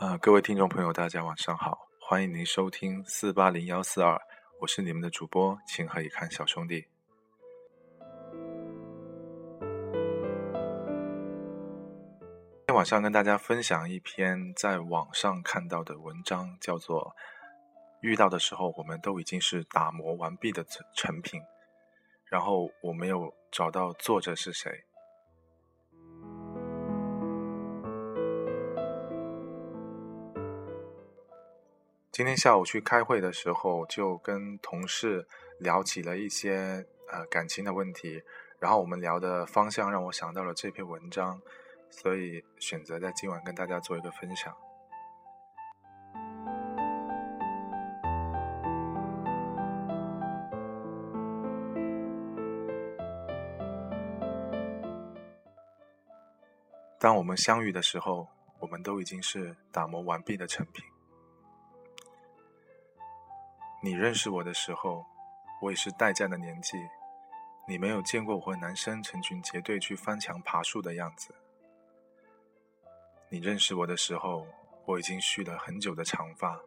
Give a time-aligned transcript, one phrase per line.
[0.00, 4.18] 呃，各位听众朋友，大家晚上好，欢迎您收听四八零幺四二，
[4.58, 6.86] 我是你们的主播情何以堪小兄弟。
[12.60, 17.02] 今天晚上跟大家分享一篇在网上看到的文章，叫做
[18.00, 21.38] 《遇到的时候，我们都已经是打磨完毕的成成品》，
[22.24, 24.82] 然后我没有找到作者是谁。
[32.20, 35.26] 今天下午去开会的时候，就跟同事
[35.58, 38.22] 聊起了一些呃感情的问题，
[38.58, 41.40] 然后我们聊的方向让我想到了这篇文章，
[41.88, 44.54] 所以选择在今晚跟大家做一个分享。
[56.98, 60.84] 当我们相遇的时候，我们都已经是打磨完毕的成品。
[63.82, 65.06] 你认识我的时候，
[65.62, 66.76] 我也是待嫁的年纪。
[67.66, 71.34] 你没有见过我和男生成群结队去翻墙爬树的样子。
[73.30, 74.46] 你认识我的时候，
[74.84, 76.60] 我已经蓄了很久的长发。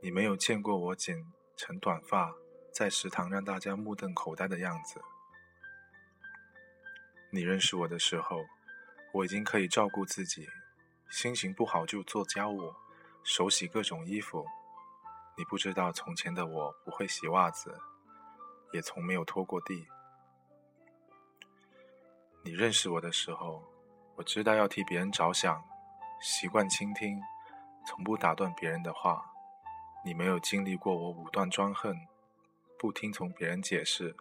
[0.00, 1.24] 你没有见过我剪
[1.56, 2.34] 成短发，
[2.72, 5.00] 在食堂让大家目瞪口呆的样子。
[7.30, 8.44] 你认识我的时候，
[9.12, 10.48] 我已经可以照顾自己，
[11.08, 12.74] 心情不好就做家务，
[13.22, 14.44] 手洗各种衣服。
[15.36, 17.78] 你不知道从前的我不会洗袜子，
[18.72, 19.86] 也从没有拖过地。
[22.44, 23.64] 你认识我的时候，
[24.16, 25.64] 我知道要替别人着想，
[26.20, 27.20] 习惯倾听，
[27.86, 29.24] 从不打断别人的话。
[30.04, 31.96] 你没有经历过我武断专横，
[32.76, 34.16] 不听从别人解释，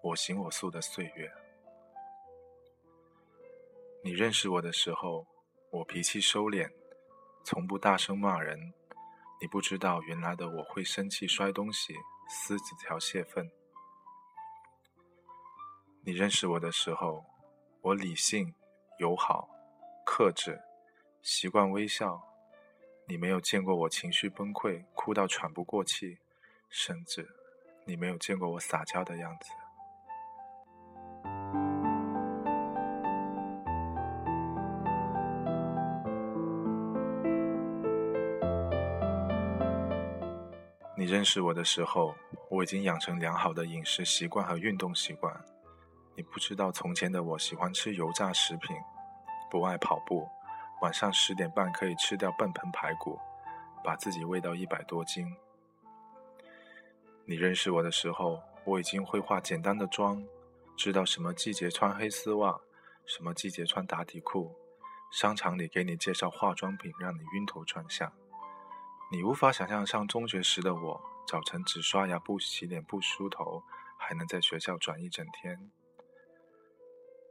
[0.00, 1.32] 我行我素的岁月。
[4.04, 5.26] 你认识我的时候，
[5.70, 6.70] 我脾气收敛，
[7.42, 8.72] 从不大声骂人。
[9.40, 11.94] 你不知道原来的我会生气摔东西
[12.28, 13.50] 撕纸条泄愤。
[16.02, 17.24] 你认识我的时候，
[17.80, 18.54] 我理性、
[18.98, 19.48] 友好、
[20.04, 20.60] 克制，
[21.22, 22.22] 习惯微笑。
[23.06, 26.18] 你没有见过我情绪崩溃哭到喘不过气，
[26.70, 27.28] 甚至
[27.84, 29.50] 你没有见过我撒娇的样子。
[41.04, 42.14] 你认识我的时候，
[42.48, 45.38] 我已经养成良好的饮食习惯和运动习惯。
[46.16, 48.74] 你不知道从前的我喜欢吃油炸食品，
[49.50, 50.26] 不爱跑步，
[50.80, 53.18] 晚上十点半可以吃掉半盆排骨，
[53.84, 55.30] 把自己喂到一百多斤。
[57.26, 60.24] 你认识我的时候，我已经会化简单的妆，
[60.74, 62.58] 知道什么季节穿黑丝袜，
[63.04, 64.56] 什么季节穿打底裤。
[65.12, 68.10] 商场里给你介绍化妆品，让你晕头转向。
[69.14, 73.62] 你无法想象上中学时的我，早晨只刷牙不洗脸不梳头，
[73.96, 75.70] 还能在学校转一整天。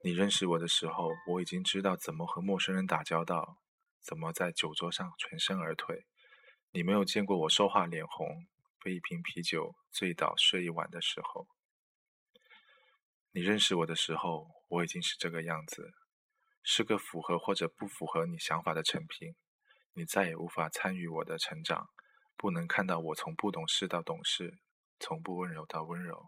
[0.01, 3.57] 你认识我的时候，我已经知道怎么和陌生人打交道，
[3.99, 6.05] 怎么在酒桌上全身而退。
[6.71, 8.47] 你没有见过我说话脸红，
[8.81, 11.49] 被一瓶啤酒醉倒睡一晚的时候。
[13.33, 15.91] 你认识我的时候，我已经是这个样子，
[16.63, 19.35] 是个符合或者不符合你想法的成品。
[19.95, 21.89] 你再也无法参与我的成长，
[22.35, 24.57] 不能看到我从不懂事到懂事，
[24.99, 26.25] 从不温柔到温柔。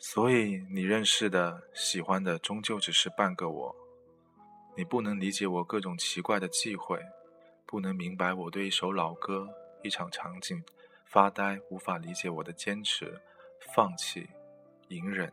[0.00, 3.76] 所以你认识的、喜欢的，终究只是半个我。
[4.76, 7.00] 你不能理解我各种奇怪的忌讳，
[7.66, 9.48] 不能明白我对一首老歌、
[9.82, 10.62] 一场场景
[11.04, 13.20] 发呆，无法理解我的坚持、
[13.74, 14.28] 放弃、
[14.88, 15.32] 隐忍、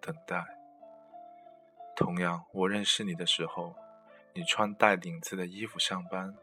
[0.00, 0.53] 等待。
[1.96, 3.74] 同样，我认识你的时候，
[4.34, 6.34] 你穿带领子的衣服上班，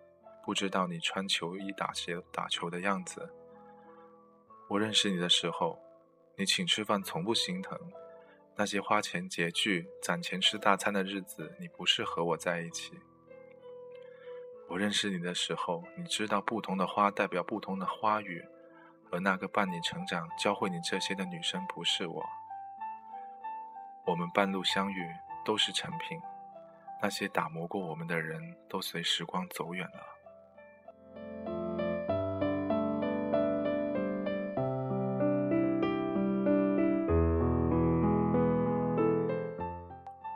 [0.46, 3.30] 不知道你穿球衣打球打球的样子。
[4.70, 5.78] 我认识你的时候，
[6.38, 7.78] 你请吃饭从不心疼，
[8.56, 12.94] 那些花钱拮据、攒钱吃大餐的日子，你不是和我在一起。
[14.70, 18.42] 我认识你的时候，你知道不同的花代表不同的花语，
[19.12, 22.26] 而那个伴你成长、教会你这些的女生不是我。
[24.06, 25.06] 我们半路相遇。
[25.44, 26.20] 都是成品，
[27.02, 30.08] 那些打磨过我们的人都随时光走远了。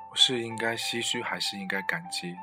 [0.10, 2.36] 我是应该唏嘘，还是应该感激？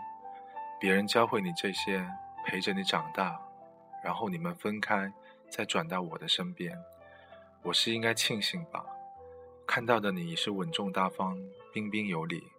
[0.79, 2.07] 别人教会你这些，
[2.45, 3.41] 陪着你长大，
[4.05, 5.11] 然后你们分开，
[5.51, 6.77] 再转到我的身边，
[7.63, 8.85] 我是应该庆幸吧？
[9.67, 11.39] 看到的你是稳重大方、
[11.73, 12.53] 彬彬有礼，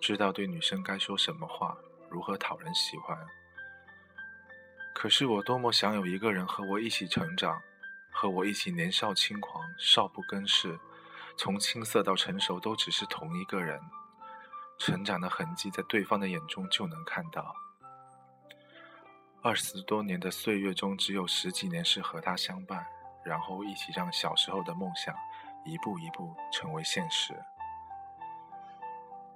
[0.00, 1.76] 知道对女生该说什么话，
[2.10, 3.18] 如何讨人喜欢。
[4.92, 7.62] 可是我多么想有一个人和我一起成长，
[8.10, 10.78] 和我一起年少轻狂、少不更事，
[11.36, 13.80] 从青涩到成熟都只是同一个人，
[14.78, 17.54] 成长的痕迹在对方的眼中就能看到。
[19.40, 22.86] 二十多年的岁月中，只有十几年是和他相伴，
[23.24, 25.14] 然后一起让小时候的梦想
[25.64, 27.34] 一步一步成为现实。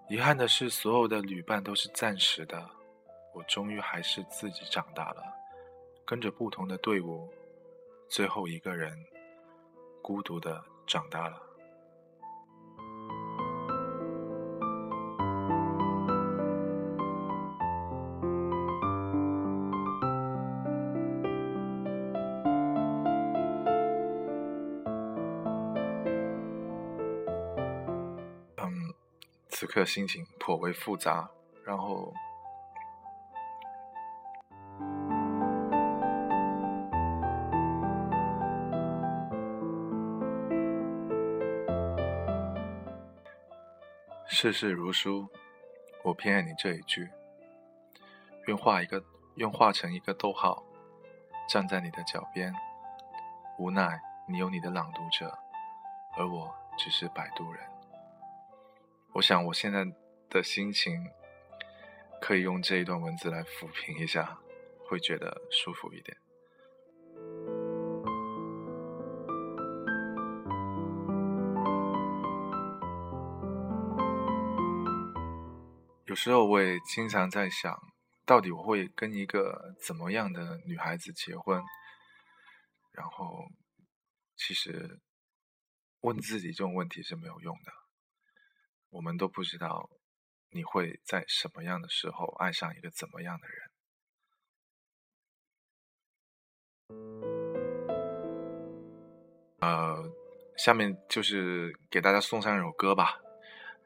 [0.09, 2.69] 遗憾的是，所有的旅伴都是暂时的，
[3.35, 5.23] 我终于还是自己长大了，
[6.07, 7.29] 跟着不同的队伍，
[8.09, 8.97] 最后一个人
[10.03, 11.48] 孤独的长大了。
[29.49, 31.29] 此刻心情颇为复杂，
[31.65, 32.13] 然后
[44.27, 45.29] 世事如书，
[46.05, 47.11] 我偏爱你这一句。
[48.47, 49.03] 愿画一个，
[49.35, 50.63] 愿画成一个逗号，
[51.49, 52.55] 站在你的脚边。
[53.59, 55.37] 无奈你有你的朗读者，
[56.17, 57.78] 而我只是摆渡人。
[59.15, 59.85] 我想，我现在
[60.31, 60.95] 的心情
[62.21, 64.39] 可以用这一段文字来抚平一下，
[64.87, 66.17] 会觉得舒服一点。
[76.07, 77.77] 有时候我也经常在想，
[78.25, 81.61] 到底我会跟一个怎么样的女孩子结婚？
[82.93, 83.47] 然后，
[84.37, 85.01] 其实
[86.01, 87.73] 问自己这种问题是没有用的。
[88.91, 89.91] 我们都不知道
[90.51, 93.71] 你会在什么样的时候爱上一个怎么样的人。
[99.61, 100.11] 呃，
[100.57, 103.21] 下面就是给大家送上一首歌吧，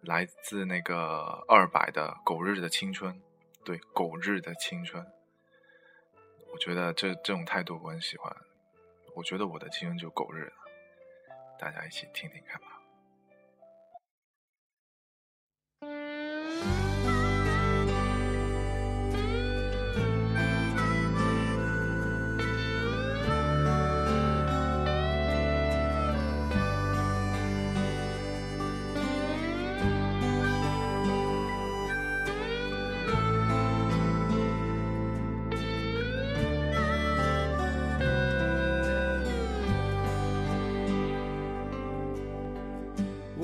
[0.03, 3.15] 来自那个二百的《狗日的青春》。
[3.65, 5.03] 对，《狗日的青春》，
[6.53, 8.37] 我觉得这这种态度我很喜欢。
[9.15, 10.53] 我觉得我的青春就狗日的，
[11.59, 12.72] 大家一起听听看吧。
[15.85, 16.12] Mm-hmm.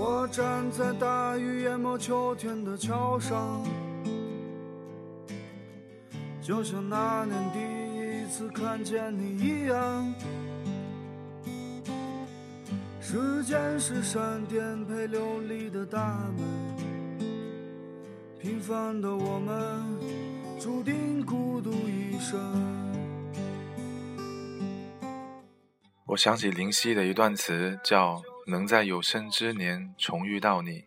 [0.01, 3.67] 我站在大雨淹没秋天的桥上，
[6.41, 10.15] 就像那年第一次看见你一样。
[13.01, 16.47] 时间是闪电陪流离的大门，
[18.39, 19.83] 平凡的我们
[20.61, 22.39] 注定孤独一生。
[26.07, 28.23] 我想起林夕的一段词，叫。
[28.51, 30.85] 能在有生之年重遇到你，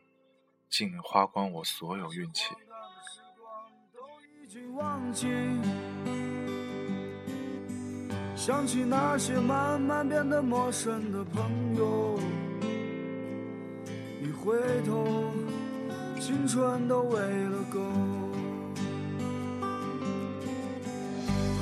[0.68, 2.56] 竟花光我所有运气。
[8.35, 12.19] 想起那些慢慢变得陌生的朋友，
[14.23, 15.31] 一回头，
[16.19, 17.80] 青春都喂了狗。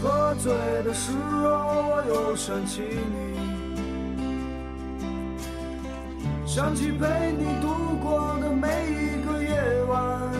[0.01, 0.53] 喝醉
[0.83, 1.49] 的时候，
[1.89, 3.28] 我又想起你。
[6.49, 7.67] 想起陪你度
[8.01, 10.33] 过的每一个夜晚，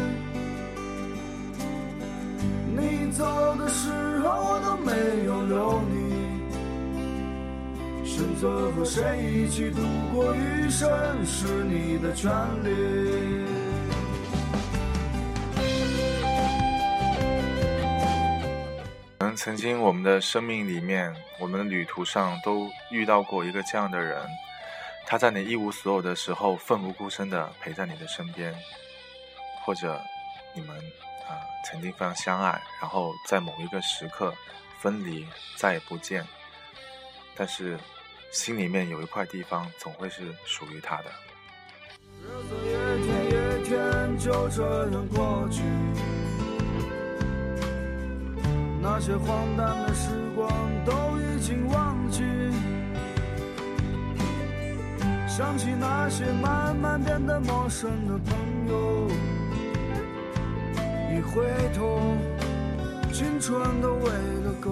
[2.75, 4.91] 你走的时候我都没
[5.25, 6.41] 有留你。
[8.03, 10.89] 选择和谁一起度过余生
[11.23, 12.31] 是你的权
[12.63, 13.45] 利。
[19.19, 24.19] 可能曾经我们的生命里面，我们的旅途上都遇到过一个这样的人。
[25.09, 28.53] 他在你一无所有的时候奋不顾身的陪在你的身边，
[29.65, 29.99] 或者
[30.53, 30.77] 你们
[31.27, 34.31] 啊曾经非常相爱，然后在某一个时刻
[34.79, 35.25] 分离
[35.57, 36.23] 再也不见，
[37.35, 37.75] 但是
[38.31, 41.05] 心里面有一块地方总会是属于他的。
[42.21, 42.69] 日子一
[43.03, 44.61] 天一天就这
[44.91, 45.63] 样过去，
[48.79, 51.88] 那些荒诞的时光都已经忘
[55.39, 58.35] 想起那些慢慢变得陌生的朋
[58.67, 59.07] 友，
[61.15, 62.17] 一回头，
[63.13, 64.11] 青春都喂
[64.43, 64.69] 了狗。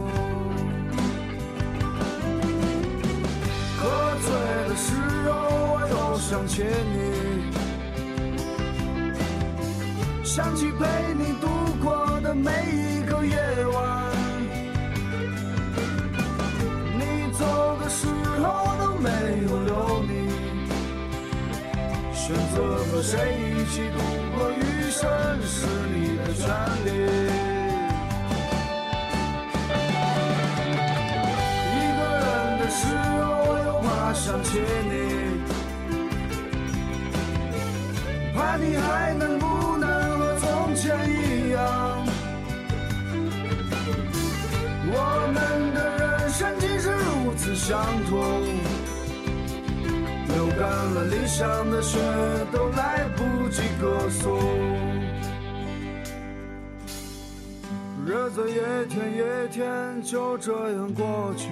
[3.77, 4.29] 喝醉
[4.67, 4.91] 的时
[5.31, 5.31] 候，
[5.71, 6.97] 我又想起你，
[10.21, 10.83] 想起陪
[11.17, 11.47] 你度
[11.81, 12.86] 过的每一
[22.27, 23.97] 选择和谁一起度
[24.35, 24.59] 过余
[24.91, 25.09] 生
[25.43, 25.65] 是
[25.95, 26.43] 你的权
[26.83, 26.89] 利。
[31.71, 32.27] 一个人
[32.59, 32.83] 的时
[33.23, 34.93] 候，我又怕想起你，
[38.35, 41.63] 怕你还能不能和从前一样。
[44.89, 44.93] 我
[45.33, 45.37] 们
[45.73, 48.43] 的人生竟是如此相同，
[50.57, 51.99] 干了理想的血，
[52.51, 54.39] 都来不及歌颂。
[58.03, 58.55] 日子一
[58.89, 61.49] 天一天就这样过去，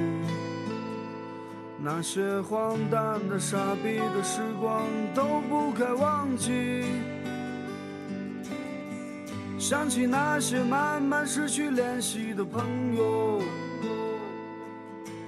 [1.79, 4.81] 那些荒诞的、傻逼的时光
[5.13, 6.83] 都不该忘记。
[9.59, 13.41] 想起那些慢慢失去联系的朋友，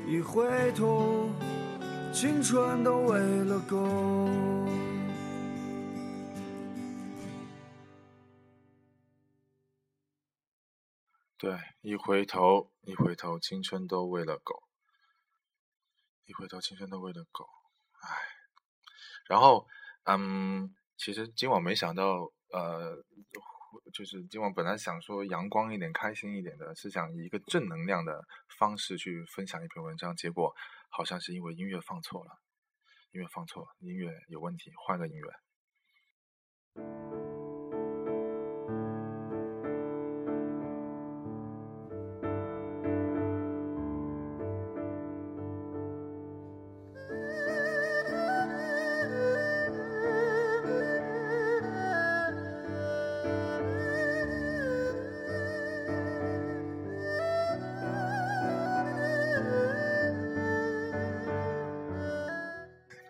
[0.07, 1.29] 一回头，
[2.19, 3.77] 青春都喂了狗。
[11.37, 14.63] 对，一回头，一回头，青春都喂了狗。
[16.25, 17.47] 一回头，青春都喂了狗。
[18.01, 18.09] 唉，
[19.27, 19.67] 然后，
[20.05, 22.97] 嗯，其实今晚没想到，呃，
[23.93, 30.55] 就是今晚本来想说阳光一点、开心一点的，是想以一个正能量的方式去分享一篇文章，结果
[30.97, 32.39] 好像是因为音乐放错了，
[33.11, 35.13] 音乐放错，音乐有问题，换个音
[36.73, 37.16] 乐。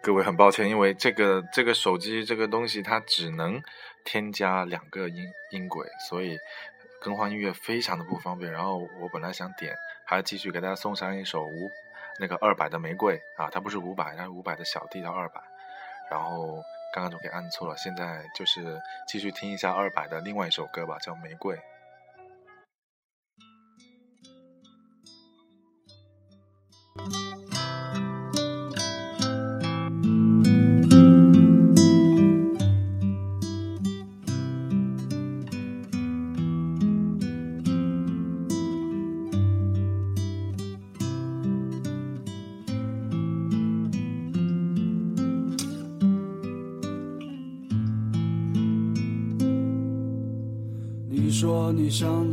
[0.07, 3.61] 各位很抱歉，因为这个这个手机这个东西它只能
[4.05, 6.37] 添加两个音音轨，所以
[7.01, 8.49] 更换音乐非常的不方便。
[8.49, 11.69] 然后我本来想点，还继续给大家送上一首五
[12.21, 15.41] 那个二百的玫瑰啊，它不是五百，它是五百的小弟到二百。
[16.09, 21.53] 然后刚刚就给按错了，现在就是继续听一下二百的另外一首歌吧，叫《玫瑰》。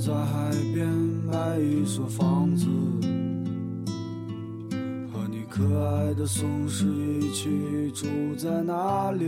[0.06, 2.66] 在海边买一所房子，
[5.10, 9.24] 和你可爱的松狮一起住在那里。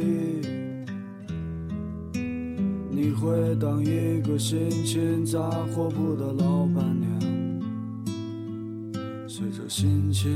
[2.91, 7.09] 你会当一个心情杂货铺的老板娘，
[9.27, 10.31] 随着心情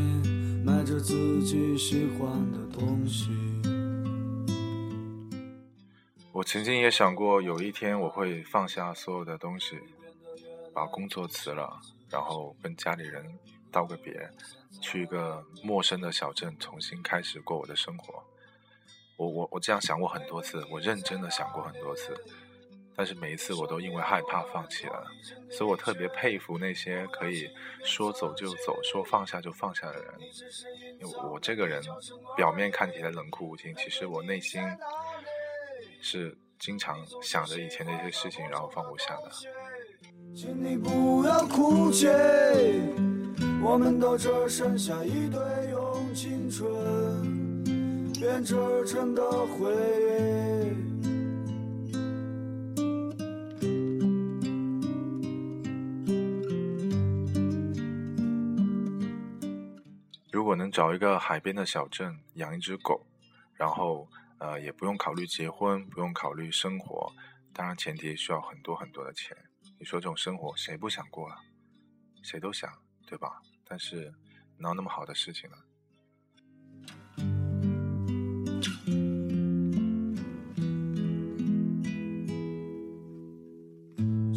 [0.64, 3.28] 买着自己喜欢的东西。
[6.32, 9.76] 我曾经也想过，有一天我会放下所有的东西，
[10.74, 13.24] 把工作辞了，然后跟家里人
[13.70, 14.30] 道个别，
[14.80, 18.22] 去一个陌生的小镇，重新开始过我的生活。
[19.16, 22.14] 我我我这样想过很多次，我认真的想过很多次，
[22.96, 25.06] 但是每一次我都因为害怕放弃了。
[25.50, 27.50] 所以我特别佩服那些可以
[27.84, 30.14] 说走就走、说放下就放下的人。
[31.00, 31.82] 因为我这个人
[32.36, 34.62] 表面看起来冷酷无情，其实我内心。
[36.02, 39.30] 是经常想着以前的一些事情，然后放不下的。
[40.34, 42.06] 请你不要哭泣，
[43.62, 46.66] 我们都只剩下一堆用青春
[48.14, 48.54] 编织
[48.86, 50.74] 成的回忆。
[60.32, 63.06] 如果能找一个海边的小镇，养一只狗，
[63.54, 64.08] 然后。
[64.42, 67.12] 呃，也不用考虑结婚，不用考虑生活，
[67.52, 69.36] 当然前提需要很多很多的钱。
[69.80, 71.38] 你说这种生活谁不想过啊？
[72.22, 72.70] 谁都想，
[73.06, 73.40] 对吧？
[73.64, 74.12] 但是
[74.58, 75.56] 哪有那么好的事情呢？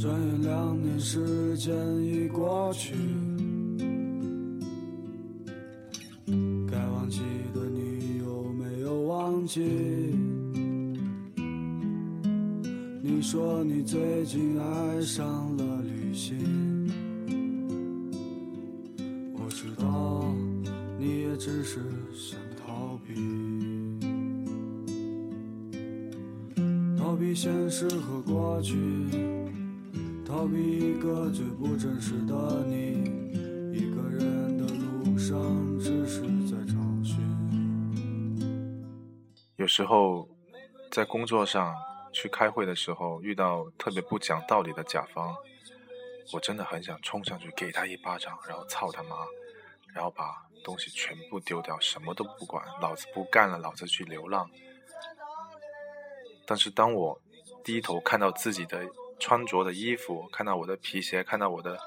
[0.01, 2.95] 转眼两年时间已过去，
[13.33, 16.37] 说你最近爱上了旅行，
[19.33, 20.23] 我知道
[20.99, 21.79] 你也只是
[22.13, 23.15] 想逃避，
[26.95, 28.77] 逃避现实和过去。
[30.23, 33.01] 逃避一个最不真实的你，
[33.75, 35.35] 一个人的路上
[35.79, 37.17] 只是在找寻。
[39.55, 40.29] 有时候
[40.91, 41.73] 在工作上
[42.23, 45.35] 去开会的时候，遇到特别不讲道理的甲方，
[46.31, 49.17] 我真的很想冲上去给他一巴掌，然后操他妈，
[49.93, 54.49] 然后把东西全部丢掉，什么都不管，老子不干了，老子去流浪。
[56.47, 57.19] 但是当我
[57.61, 58.89] 低头看到自己的。
[59.19, 61.79] 穿着的衣服，看到我的皮鞋，看到我的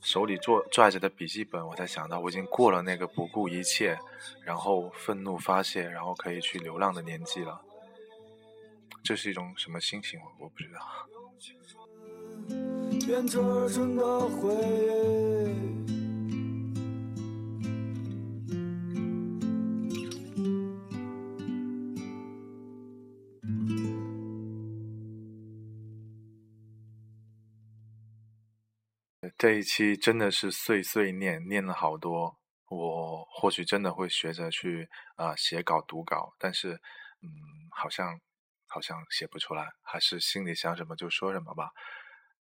[0.00, 3.98] 手里做拽着的笔记本，我才想到我已经过了那个不顾一切，
[4.44, 7.60] 然后愤怒发泄，然后可以去流浪的年纪了。
[9.06, 10.18] 这是一种什么心情？
[10.20, 10.80] 我我不知道。
[29.38, 32.36] 这一期真的是碎碎念，念了好多。
[32.68, 36.72] 我或许真的会学着去啊写稿读稿，但是
[37.22, 37.28] 嗯，
[37.70, 38.18] 好像
[38.66, 41.70] 好像写不出来，还是心里想什么就说什么吧。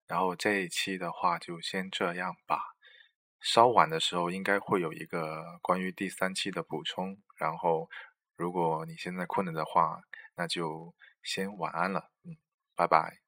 [0.07, 2.59] 然后这一期的话就先这样吧。
[3.39, 7.17] 稍晚的时候应该会有一个关于第三期的补充。
[7.37, 7.89] 然后
[8.35, 10.01] 如果你现在困了的话，
[10.35, 12.09] 那就先晚安了。
[12.23, 12.37] 嗯，
[12.75, 13.22] 拜拜。